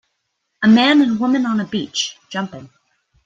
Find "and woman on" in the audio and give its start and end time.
1.03-1.59